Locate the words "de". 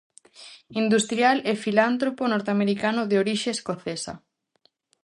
3.09-3.15